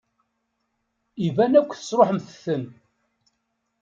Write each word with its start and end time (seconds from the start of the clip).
Iban 1.27 1.53
akk 1.59 1.71
tesṛuḥemt-ten. 1.73 2.63